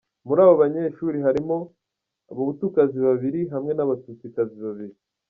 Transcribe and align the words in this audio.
Muri 0.27 0.39
abo 0.43 0.53
banyeshuri 0.63 1.17
harimo 1.27 1.57
abahutukazi 2.31 2.97
babiri, 3.07 3.41
hamwe 3.53 3.71
n’abatutsikazi 3.73 4.57
babiri. 4.65 4.95